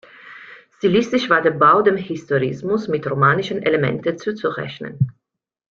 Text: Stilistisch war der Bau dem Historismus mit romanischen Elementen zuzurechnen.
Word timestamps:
Stilistisch 0.77 1.29
war 1.29 1.43
der 1.43 1.51
Bau 1.51 1.83
dem 1.83 1.95
Historismus 1.95 2.87
mit 2.87 3.05
romanischen 3.07 3.61
Elementen 3.61 4.17
zuzurechnen. 4.17 5.11